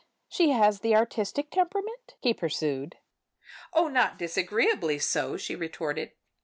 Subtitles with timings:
[0.27, 2.97] "She has the artistic temperament?" he pursued.
[3.71, 6.13] "Oh, not disagreeably so," she retorted.